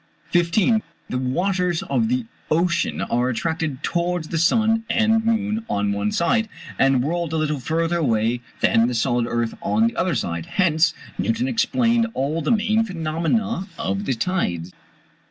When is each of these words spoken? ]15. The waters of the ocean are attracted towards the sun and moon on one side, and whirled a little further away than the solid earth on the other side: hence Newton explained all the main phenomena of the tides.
]15. 0.31 0.81
The 1.09 1.19
waters 1.19 1.83
of 1.83 2.07
the 2.09 2.25
ocean 2.49 3.01
are 3.01 3.29
attracted 3.29 3.83
towards 3.83 4.29
the 4.29 4.39
sun 4.39 4.83
and 4.89 5.23
moon 5.23 5.63
on 5.69 5.91
one 5.91 6.11
side, 6.11 6.49
and 6.79 7.03
whirled 7.03 7.33
a 7.33 7.37
little 7.37 7.59
further 7.59 7.97
away 7.99 8.41
than 8.61 8.87
the 8.87 8.95
solid 8.95 9.27
earth 9.29 9.53
on 9.61 9.85
the 9.85 9.95
other 9.95 10.15
side: 10.15 10.47
hence 10.57 10.95
Newton 11.19 11.47
explained 11.47 12.07
all 12.15 12.41
the 12.41 12.49
main 12.49 12.83
phenomena 12.83 13.67
of 13.77 14.05
the 14.05 14.15
tides. 14.15 14.73